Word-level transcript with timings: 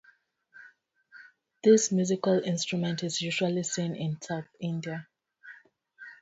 This 1.63 1.91
musical 1.91 2.39
instrument 2.43 3.03
is 3.03 3.21
usually 3.21 3.61
seen 3.61 3.95
in 3.95 4.19
south 4.19 4.47
India. 4.59 5.07